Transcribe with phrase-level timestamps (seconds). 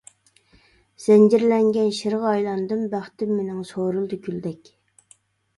[1.03, 4.73] زەنجىرلەنگەن شىرغا ئايلاندىم، بەختىم مېنىڭ سورۇلدى كۈلدەك.